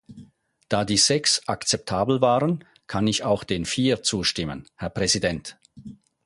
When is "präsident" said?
4.89-5.59